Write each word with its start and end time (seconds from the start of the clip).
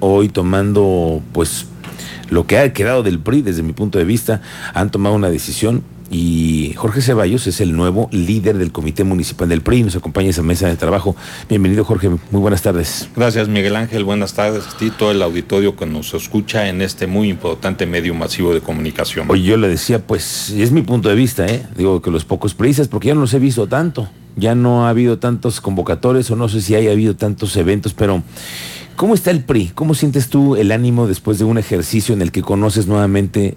hoy 0.00 0.28
tomando 0.28 1.22
pues 1.32 1.66
lo 2.30 2.46
que 2.46 2.58
ha 2.58 2.72
quedado 2.72 3.02
del 3.02 3.18
PRI 3.18 3.42
desde 3.42 3.62
mi 3.62 3.72
punto 3.72 3.98
de 3.98 4.04
vista, 4.04 4.42
han 4.74 4.90
tomado 4.90 5.14
una 5.14 5.30
decisión 5.30 5.82
y 6.10 6.72
Jorge 6.76 7.00
Ceballos 7.00 7.46
es 7.46 7.60
el 7.60 7.76
nuevo 7.76 8.08
líder 8.12 8.58
del 8.58 8.70
Comité 8.70 9.02
Municipal 9.02 9.48
del 9.48 9.60
PRI, 9.60 9.82
nos 9.82 9.96
acompaña 9.96 10.30
esa 10.30 10.42
mesa 10.42 10.68
de 10.68 10.76
trabajo. 10.76 11.16
Bienvenido 11.48 11.84
Jorge, 11.84 12.08
muy 12.08 12.40
buenas 12.40 12.62
tardes. 12.62 13.08
Gracias 13.16 13.48
Miguel 13.48 13.74
Ángel, 13.76 14.04
buenas 14.04 14.34
tardes 14.34 14.66
a 14.66 14.76
ti, 14.76 14.90
todo 14.90 15.10
el 15.10 15.22
auditorio 15.22 15.74
que 15.76 15.86
nos 15.86 16.14
escucha 16.14 16.68
en 16.68 16.80
este 16.82 17.06
muy 17.06 17.28
importante 17.28 17.86
medio 17.86 18.14
masivo 18.14 18.54
de 18.54 18.60
comunicación. 18.60 19.26
Oye, 19.30 19.42
yo 19.42 19.56
le 19.56 19.68
decía, 19.68 19.98
pues 20.06 20.50
es 20.50 20.70
mi 20.70 20.82
punto 20.82 21.08
de 21.08 21.16
vista, 21.16 21.46
¿eh? 21.46 21.66
digo 21.76 22.00
que 22.00 22.10
los 22.10 22.24
pocos 22.24 22.54
priistas, 22.54 22.88
porque 22.88 23.08
ya 23.08 23.14
no 23.14 23.22
los 23.22 23.34
he 23.34 23.38
visto 23.38 23.66
tanto, 23.66 24.08
ya 24.36 24.54
no 24.54 24.86
ha 24.86 24.90
habido 24.90 25.18
tantos 25.18 25.60
convocatorios 25.60 26.30
o 26.30 26.36
no 26.36 26.48
sé 26.48 26.60
si 26.60 26.74
haya 26.74 26.92
habido 26.92 27.16
tantos 27.16 27.56
eventos, 27.56 27.94
pero... 27.94 28.22
¿Cómo 28.94 29.12
está 29.12 29.30
el 29.30 29.44
PRI? 29.44 29.72
¿Cómo 29.74 29.94
sientes 29.94 30.30
tú 30.30 30.56
el 30.56 30.72
ánimo 30.72 31.06
después 31.06 31.38
de 31.38 31.44
un 31.44 31.58
ejercicio 31.58 32.14
en 32.14 32.22
el 32.22 32.32
que 32.32 32.40
conoces 32.40 32.86
nuevamente 32.86 33.54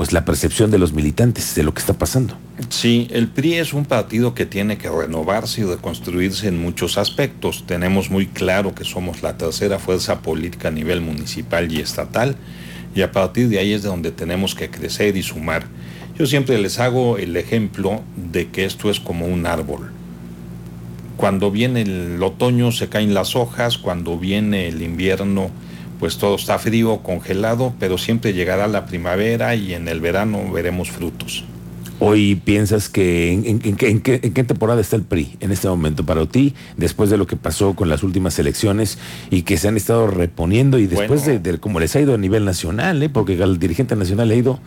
pues 0.00 0.14
la 0.14 0.24
percepción 0.24 0.70
de 0.70 0.78
los 0.78 0.94
militantes 0.94 1.54
de 1.54 1.62
lo 1.62 1.74
que 1.74 1.80
está 1.80 1.92
pasando. 1.92 2.34
Sí, 2.70 3.06
el 3.10 3.28
PRI 3.28 3.56
es 3.56 3.74
un 3.74 3.84
partido 3.84 4.32
que 4.32 4.46
tiene 4.46 4.78
que 4.78 4.88
renovarse 4.88 5.60
y 5.60 5.64
reconstruirse 5.64 6.48
en 6.48 6.58
muchos 6.58 6.96
aspectos. 6.96 7.64
Tenemos 7.66 8.10
muy 8.10 8.26
claro 8.26 8.74
que 8.74 8.84
somos 8.84 9.22
la 9.22 9.36
tercera 9.36 9.78
fuerza 9.78 10.22
política 10.22 10.68
a 10.68 10.70
nivel 10.70 11.02
municipal 11.02 11.70
y 11.70 11.80
estatal 11.80 12.36
y 12.94 13.02
a 13.02 13.12
partir 13.12 13.50
de 13.50 13.58
ahí 13.58 13.74
es 13.74 13.82
de 13.82 13.90
donde 13.90 14.10
tenemos 14.10 14.54
que 14.54 14.70
crecer 14.70 15.18
y 15.18 15.22
sumar. 15.22 15.66
Yo 16.18 16.24
siempre 16.24 16.58
les 16.58 16.78
hago 16.78 17.18
el 17.18 17.36
ejemplo 17.36 18.00
de 18.16 18.48
que 18.48 18.64
esto 18.64 18.88
es 18.88 19.00
como 19.00 19.26
un 19.26 19.44
árbol. 19.44 19.92
Cuando 21.20 21.50
viene 21.50 21.82
el 21.82 22.22
otoño 22.22 22.72
se 22.72 22.88
caen 22.88 23.12
las 23.12 23.36
hojas, 23.36 23.76
cuando 23.76 24.16
viene 24.16 24.68
el 24.68 24.80
invierno 24.80 25.50
pues 25.98 26.16
todo 26.16 26.36
está 26.36 26.58
frío, 26.58 27.02
congelado, 27.02 27.74
pero 27.78 27.98
siempre 27.98 28.32
llegará 28.32 28.68
la 28.68 28.86
primavera 28.86 29.54
y 29.54 29.74
en 29.74 29.86
el 29.86 30.00
verano 30.00 30.50
veremos 30.50 30.90
frutos. 30.90 31.44
Hoy 31.98 32.36
piensas 32.36 32.88
que 32.88 33.34
en, 33.34 33.76
qué, 33.76 34.44
temporada 34.44 34.80
está 34.80 34.96
el 34.96 35.02
PRI 35.02 35.36
en 35.40 35.52
este 35.52 35.68
momento 35.68 36.06
para 36.06 36.24
ti, 36.24 36.54
después 36.78 37.10
de 37.10 37.18
lo 37.18 37.26
que 37.26 37.36
pasó 37.36 37.74
con 37.74 37.90
las 37.90 38.02
últimas 38.02 38.38
elecciones 38.38 38.96
y 39.28 39.42
que 39.42 39.58
se 39.58 39.68
han 39.68 39.76
estado 39.76 40.06
reponiendo 40.06 40.78
y 40.78 40.86
después 40.86 41.26
de, 41.26 41.38
de, 41.38 41.58
cómo 41.58 41.80
les 41.80 41.94
ha 41.96 42.00
ido 42.00 42.14
a 42.14 42.18
nivel 42.18 42.46
nacional, 42.46 43.02
¿eh? 43.02 43.10
porque 43.10 43.34
el 43.34 43.58
dirigente 43.58 43.94
nacional 43.94 44.30
ha 44.30 44.34
ido 44.34 44.58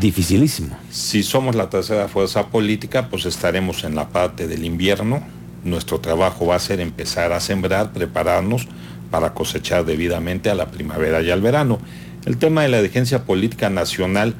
dificilísimo. 0.00 0.76
Si 0.90 1.22
somos 1.22 1.54
la 1.54 1.70
tercera 1.70 2.08
fuerza 2.08 2.48
política, 2.48 3.08
pues 3.08 3.24
estaremos 3.24 3.84
en 3.84 3.94
la 3.94 4.08
parte 4.08 4.48
del 4.48 4.64
invierno. 4.64 5.35
Nuestro 5.66 6.00
trabajo 6.00 6.46
va 6.46 6.54
a 6.54 6.60
ser 6.60 6.80
empezar 6.80 7.32
a 7.32 7.40
sembrar, 7.40 7.92
prepararnos 7.92 8.68
para 9.10 9.34
cosechar 9.34 9.84
debidamente 9.84 10.48
a 10.48 10.54
la 10.54 10.70
primavera 10.70 11.22
y 11.22 11.30
al 11.30 11.40
verano. 11.40 11.78
El 12.24 12.38
tema 12.38 12.62
de 12.62 12.68
la 12.68 12.78
dirigencia 12.78 13.24
política 13.24 13.68
nacional, 13.68 14.34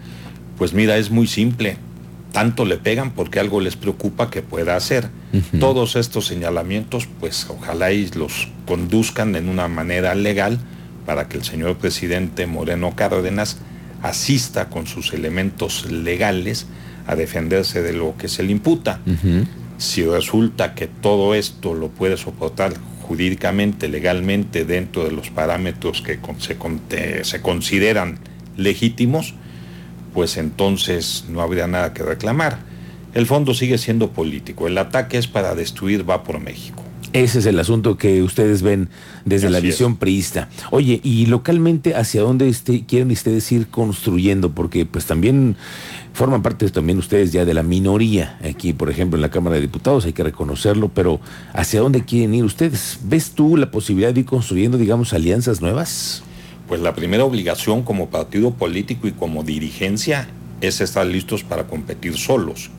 pues 0.57 0.73
mira, 0.73 0.97
es 0.97 1.11
muy 1.11 1.27
simple. 1.27 1.79
Tanto 2.33 2.65
le 2.65 2.77
pegan 2.77 3.13
porque 3.13 3.41
algo 3.41 3.61
les 3.61 3.77
preocupa 3.77 4.31
que 4.31 4.43
pueda 4.43 4.77
hacer. 4.77 5.09
Todos 5.59 5.97
estos 5.97 6.27
señalamientos, 6.27 7.09
pues 7.21 7.47
ojalá 7.49 7.93
y 7.93 8.09
los 8.11 8.49
conduzcan 8.67 9.37
en 9.37 9.49
una 9.49 9.69
manera 9.69 10.15
legal 10.15 10.59
para 11.07 11.29
que 11.29 11.37
el 11.37 11.45
señor 11.45 11.77
presidente 11.77 12.47
Moreno 12.47 12.95
Cárdenas 12.95 13.59
asista 14.03 14.69
con 14.69 14.87
sus 14.87 15.13
elementos 15.13 15.91
legales 15.91 16.67
a 17.07 17.15
defenderse 17.15 17.83
de 17.83 17.93
lo 17.93 18.17
que 18.17 18.29
se 18.29 18.43
le 18.43 18.53
imputa. 18.53 19.01
Si 19.79 20.05
resulta 20.05 20.75
que 20.75 20.87
todo 20.87 21.35
esto 21.35 21.75
lo 21.75 21.89
puede 21.89 22.17
soportar 22.17 22.75
jurídicamente, 23.03 23.89
legalmente, 23.89 24.65
dentro 24.65 25.05
de 25.05 25.13
los 25.13 25.31
parámetros 25.31 26.03
que 26.03 26.19
se, 27.23 27.41
consideran 27.43 28.19
legítimos, 28.57 29.35
pues 30.15 30.39
entonces 30.39 31.27
no 31.29 31.41
habría 31.41 31.67
nada 31.67 31.93
que 31.93 32.03
reclamar. 32.03 32.59
El 33.15 33.27
fondo 33.27 33.55
sigue 33.55 33.79
siendo 33.79 34.11
político. 34.11 34.67
El 34.67 34.79
ataque 34.79 35.19
es 35.19 35.27
para 35.27 35.55
destruir 35.55 36.09
Va 36.09 36.25
por 36.25 36.41
México. 36.41 36.86
Ese 37.13 37.39
es 37.39 37.47
el 37.47 37.59
asunto 37.59 37.97
que 37.97 38.23
ustedes 38.23 38.63
ven 38.63 38.89
desde 39.25 39.49
la 39.49 39.61
visión 39.61 39.97
priista. 39.97 40.49
Oye, 40.71 41.01
y 41.03 41.27
localmente, 41.27 41.95
¿hacia 41.95 42.21
dónde 42.21 42.49
este, 42.49 42.85
quieren 42.85 43.11
ustedes 43.11 43.51
ir 43.53 43.69
construyendo? 43.69 44.51
Porque 44.51 44.85
pues 44.85 45.07
también 45.07 45.57
forman 46.13 46.43
parte 46.43 46.69
también 46.71 46.99
ustedes 46.99 47.33
ya 47.33 47.45
de 47.45 47.55
la 47.55 47.63
minoría 47.63 48.39
aquí, 48.43 48.73
por 48.73 48.91
ejemplo, 48.91 49.17
en 49.17 49.23
la 49.23 49.31
Cámara 49.31 49.57
de 49.57 49.63
Diputados, 49.63 50.05
hay 50.07 50.13
que 50.13 50.25
reconocerlo, 50.25 50.89
pero 50.89 51.21
¿hacia 51.53 51.81
dónde 51.81 52.05
quieren 52.05 52.35
ir 52.35 52.45
ustedes? 52.45 52.99
¿Ves 53.05 53.33
tú 53.33 53.57
la 53.57 53.71
posibilidad 53.71 54.13
de 54.13 54.21
ir 54.21 54.27
construyendo, 54.27 54.79
digamos, 54.79 55.13
alianzas 55.13 55.61
nuevas? 55.61 56.23
Pues 56.69 56.81
la 56.81 56.95
primera 56.95 57.25
obligación 57.25 57.83
como 57.83 58.09
partido 58.09 58.51
político 58.51 59.07
y 59.07 59.13
como 59.13 59.43
dirigencia 59.43 60.29
es 60.61 60.81
estar 60.81 61.07
listos 61.07 61.45
para 61.45 61.67
competir 61.67 62.17
solos. 62.17 62.71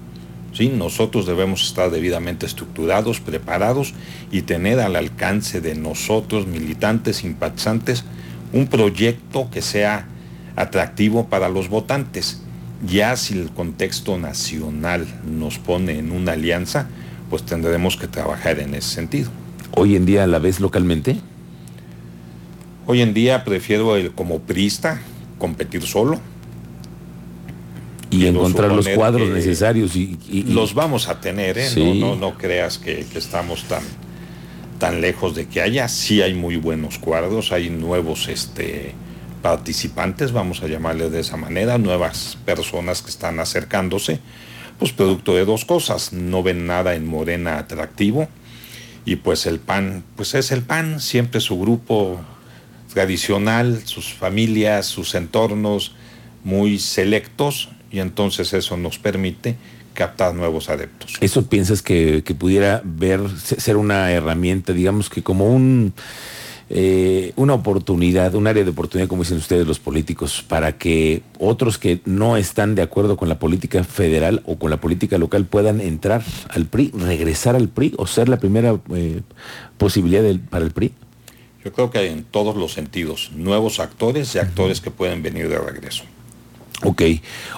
¿Sí? 0.58 0.70
Nosotros 0.70 1.26
debemos 1.28 1.64
estar 1.64 1.92
debidamente 1.92 2.46
estructurados, 2.46 3.20
preparados 3.20 3.94
y 4.32 4.42
tener 4.42 4.80
al 4.80 4.96
alcance 4.96 5.62
de 5.62 5.76
nosotros, 5.76 6.48
militantes, 6.48 7.18
simpatizantes, 7.18 8.04
un 8.54 8.68
proyecto 8.68 9.50
que 9.52 9.62
sea 9.62 10.08
atractivo 10.56 11.28
para 11.28 11.48
los 11.50 11.70
votantes. 11.70 12.42
Ya 12.86 13.16
si 13.16 13.38
el 13.38 13.52
contexto 13.52 14.18
nacional 14.18 15.06
nos 15.26 15.60
pone 15.60 16.00
en 16.00 16.12
una 16.12 16.34
alianza, 16.34 16.88
pues 17.30 17.44
tendremos 17.44 17.98
que 17.98 18.08
trabajar 18.08 18.60
en 18.60 18.74
ese 18.74 18.90
sentido. 18.90 19.30
¿Hoy 19.72 19.96
en 19.96 20.06
día 20.06 20.26
la 20.28 20.40
ves 20.40 20.60
localmente? 20.60 21.18
Hoy 22.86 23.02
en 23.02 23.14
día 23.14 23.44
prefiero 23.44 23.96
el 23.96 24.12
como 24.14 24.40
prista 24.40 25.02
competir 25.38 25.84
solo, 25.84 26.20
y 28.10 28.26
encontrar 28.26 28.72
los 28.72 28.88
cuadros 28.90 29.30
necesarios 29.30 29.96
y, 29.96 30.18
los 30.48 30.74
vamos 30.74 31.10
a 31.10 31.20
tener 31.20 31.58
¿eh? 31.58 31.70
no, 31.96 32.16
no, 32.16 32.38
creas 32.38 32.78
que, 32.78 33.06
estamos 33.16 33.64
tan 33.64 33.84
tan 34.80 35.02
lejos 35.02 35.36
de 35.36 35.48
que 35.48 35.62
haya 35.62 35.88
sí 35.88 36.22
hay 36.22 36.34
muy 36.34 36.56
buenos 36.56 37.00
cuadros 37.00 37.52
hay 37.52 37.70
nuevos 37.70 38.28
este 38.28 38.94
participantes 39.42 40.32
vamos 40.32 40.62
a 40.62 40.68
llamarles 40.68 41.12
de 41.12 41.20
esa 41.20 41.38
manera 41.38 41.78
nuevas 41.78 42.38
personas 42.46 43.02
que 43.02 43.10
están 43.10 43.40
acercándose 43.40 44.20
pues 44.78 44.92
producto 44.92 45.36
de 45.36 45.46
dos 45.46 45.66
cosas 45.66 46.14
no 46.14 46.44
ven 46.44 46.68
nada 46.68 46.96
en 46.96 47.08
Morena 47.08 47.58
atractivo 47.58 48.30
y 49.06 49.18
pues 49.18 49.48
el 49.48 49.60
PAN 49.60 50.04
pues 50.16 50.34
es 50.36 50.52
el 50.52 50.62
PAN 50.62 51.00
siempre 51.00 51.42
su 51.42 51.60
grupo 51.60 52.22
tradicional 52.94 53.82
sus 53.86 54.14
familias 54.14 54.86
sus 54.86 55.16
entornos 55.16 55.94
muy 56.44 56.78
selectos 56.78 57.70
y 57.92 58.00
entonces 58.00 58.54
eso 58.54 58.78
nos 58.78 59.00
permite 59.00 59.56
captar 59.98 60.36
nuevos 60.36 60.70
adeptos. 60.70 61.18
¿Eso 61.22 61.48
piensas 61.48 61.82
que, 61.82 62.24
pudiera 62.38 62.82
ver, 62.86 63.22
ser 63.40 63.78
una 63.78 64.12
herramienta, 64.12 64.72
digamos 64.72 65.10
que 65.10 65.24
como 65.24 65.52
un... 65.52 65.94
Eh, 66.70 67.32
una 67.38 67.54
oportunidad, 67.54 68.36
un 68.36 68.46
área 68.46 68.66
de 68.66 68.72
oportunidad, 68.72 69.08
como 69.08 69.24
dicen 69.24 69.38
ustedes 69.38 69.66
los 69.66 69.80
políticos, 69.80 70.44
para 70.46 70.78
que 70.78 71.24
otros 71.40 71.78
que 71.78 72.02
no 72.04 72.36
están 72.36 72.76
de 72.76 72.82
acuerdo 72.82 73.16
con 73.16 73.30
la 73.30 73.40
política 73.40 73.86
federal 73.86 74.44
o 74.46 74.58
con 74.58 74.70
la 74.70 74.76
política 74.76 75.18
local 75.18 75.46
puedan 75.46 75.80
entrar 75.80 76.26
al 76.50 76.66
PRI, 76.66 76.92
regresar 76.94 77.56
al 77.56 77.70
PRI 77.70 77.94
o 77.98 78.06
ser 78.06 78.28
la 78.28 78.38
primera 78.38 78.78
eh, 78.94 79.22
posibilidad 79.78 80.24
para 80.50 80.66
el 80.66 80.72
PRI? 80.72 80.92
Yo 81.64 81.72
creo 81.72 81.90
que 81.90 82.00
hay 82.00 82.08
en 82.08 82.26
todos 82.26 82.58
los 82.58 82.74
sentidos, 82.74 83.32
nuevos 83.34 83.80
actores 83.80 84.36
y 84.36 84.40
actores 84.40 84.82
que 84.82 84.92
pueden 84.92 85.24
venir 85.24 85.48
de 85.48 85.60
regreso. 85.60 86.04
Ok. 86.84 87.02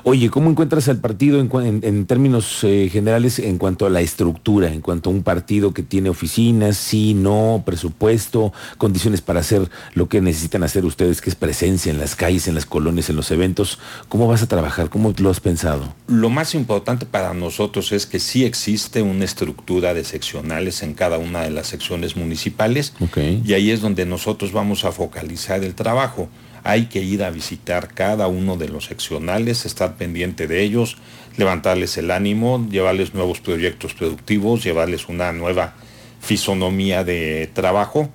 Oye, 0.03 0.30
¿cómo 0.30 0.50
encuentras 0.50 0.88
al 0.88 1.00
partido 1.00 1.40
en, 1.40 2.06
términos 2.06 2.63
eh, 2.63 2.90
generales 2.90 3.40
en 3.40 3.57
cuanto 3.57 3.85
a 3.85 3.90
la 3.90 4.00
estructura, 4.00 4.72
en 4.72 4.80
cuanto 4.80 5.09
a 5.09 5.13
un 5.13 5.24
partido 5.24 5.74
que 5.74 5.84
tiene 5.84 6.09
oficinas, 6.09 6.78
sí, 6.78 7.13
no, 7.13 7.63
presupuesto, 7.66 8.53
condiciones 8.78 9.19
para 9.19 9.41
hacer 9.41 9.69
lo 9.94 10.08
que 10.08 10.22
necesitan 10.22 10.63
hacer 10.63 10.85
ustedes, 10.85 11.19
que 11.19 11.29
es 11.29 11.35
presencia 11.35 11.91
en 11.91 11.99
las 11.99 12.16
calles, 12.16 12.47
en 12.47 12.55
las 12.55 12.66
colonias, 12.66 13.09
en 13.09 13.17
los 13.17 13.29
eventos? 13.32 13.79
¿Cómo 14.08 14.28
vas 14.28 14.41
a 14.41 14.47
trabajar? 14.47 14.90
¿Cómo 14.90 15.14
lo 15.17 15.29
has 15.29 15.41
pensado? 15.41 15.93
Lo 16.08 16.29
más 16.29 16.55
importante 16.55 17.05
para 17.05 17.34
nosotros 17.34 17.91
es 17.91 18.05
que 18.05 18.20
sí 18.20 18.46
existe 18.46 19.02
una 19.02 19.26
estructura 19.26 19.93
de 19.93 20.05
seccionales 20.05 20.82
en 20.82 20.93
cada 20.93 21.17
una 21.17 21.41
de 21.41 21.49
las 21.49 21.67
secciones 21.67 22.16
municipales 22.16 22.93
okay. 23.02 23.41
y 23.46 23.53
ahí 23.53 23.72
es 23.72 23.82
donde 23.82 24.05
nosotros 24.05 24.53
vamos 24.53 24.85
a 24.85 24.93
focalizar 24.93 25.64
el 25.64 25.76
trabajo 25.76 26.29
hay 26.69 26.85
que 26.85 27.01
ir 27.01 27.23
a 27.23 27.31
visitar 27.31 27.93
cada 27.93 28.27
uno 28.27 28.55
de 28.55 28.69
los 28.69 28.85
seccionales, 28.85 29.66
estar 29.66 29.95
pendiente 29.95 30.47
de 30.47 30.61
ellos, 30.61 30.97
levantarles 31.35 31.97
el 31.97 32.11
ánimo, 32.11 32.67
llevarles 32.69 33.13
nuevos 33.13 33.39
proyectos 33.39 33.93
productivos, 33.93 34.63
llevarles 34.63 35.09
una 35.09 35.31
nueva 35.31 35.73
fisonomía 36.21 37.03
de 37.03 37.49
trabajo 37.53 38.09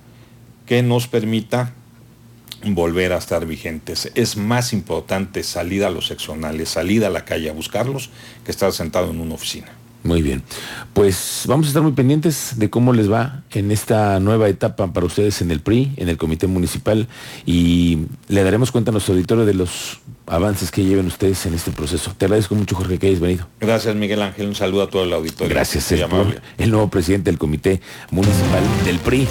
que 0.65 0.83
nos 0.83 1.07
permita 1.07 1.73
volver 2.63 3.13
a 3.13 3.17
estar 3.17 3.45
vigentes. 3.45 4.11
Es 4.15 4.37
más 4.37 4.73
importante 4.73 5.43
salir 5.43 5.83
a 5.83 5.89
los 5.89 6.07
seccionales, 6.07 6.69
salir 6.69 7.03
a 7.03 7.09
la 7.09 7.25
calle 7.25 7.49
a 7.49 7.53
buscarlos, 7.53 8.09
que 8.43 8.51
estar 8.51 8.71
sentado 8.71 9.11
en 9.11 9.19
una 9.19 9.35
oficina. 9.35 9.67
Muy 10.05 10.21
bien. 10.21 10.43
Pues 10.93 11.45
vamos 11.47 11.65
a 11.65 11.69
estar 11.69 11.81
muy 11.81 11.93
pendientes 11.93 12.53
de 12.57 12.69
cómo 12.69 12.93
les 12.93 13.11
va 13.11 13.41
en 13.51 13.71
esta 13.71 14.19
nueva 14.19 14.47
etapa 14.47 14.93
para 14.93 15.07
ustedes 15.07 15.41
en 15.41 15.49
el 15.49 15.61
PRI, 15.61 15.93
en 15.97 16.09
el 16.09 16.17
Comité 16.17 16.45
Municipal, 16.45 17.07
y 17.43 18.05
le 18.27 18.43
daremos 18.43 18.71
cuenta 18.71 18.91
a 18.91 18.93
nuestro 18.93 19.15
auditorio 19.15 19.45
de 19.45 19.55
los 19.55 19.99
avances 20.27 20.69
que 20.69 20.83
lleven 20.85 21.07
ustedes 21.07 21.47
en 21.47 21.55
este 21.55 21.71
proceso. 21.71 22.13
Te 22.15 22.25
agradezco 22.25 22.53
mucho, 22.53 22.75
Jorge, 22.75 22.99
que 22.99 23.07
hayas 23.07 23.19
venido. 23.19 23.47
Gracias, 23.59 23.95
Miguel 23.95 24.21
Ángel. 24.21 24.47
Un 24.47 24.55
saludo 24.55 24.83
a 24.83 24.89
todo 24.91 25.05
el 25.05 25.13
auditorio. 25.13 25.49
Gracias, 25.49 25.91
el, 25.91 26.05
el 26.59 26.71
nuevo 26.71 26.87
presidente 26.87 27.31
del 27.31 27.39
Comité 27.39 27.81
Municipal 28.11 28.63
del 28.85 28.99
PRI. 28.99 29.27